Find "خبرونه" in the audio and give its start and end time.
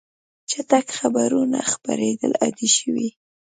0.97-1.59